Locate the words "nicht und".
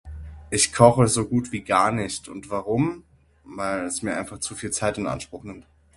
1.91-2.49